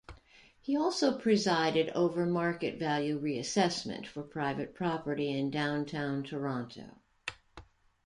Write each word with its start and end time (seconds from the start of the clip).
He 0.59 0.75
also 0.75 1.15
presided 1.15 1.89
over 1.89 2.25
market 2.25 2.79
value 2.79 3.21
reassessment 3.21 4.07
for 4.07 4.23
private 4.23 4.73
property 4.73 5.29
in 5.29 5.51
downtown 5.51 6.23
Toronto. 6.23 6.97